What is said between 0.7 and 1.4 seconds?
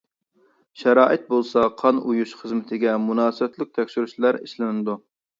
شارائىت